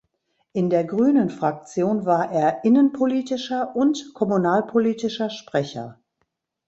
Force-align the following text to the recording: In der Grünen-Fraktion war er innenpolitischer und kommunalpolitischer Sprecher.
In 0.53 0.71
der 0.71 0.83
Grünen-Fraktion 0.83 2.07
war 2.07 2.31
er 2.31 2.63
innenpolitischer 2.63 3.75
und 3.75 4.15
kommunalpolitischer 4.15 5.29
Sprecher. 5.29 5.99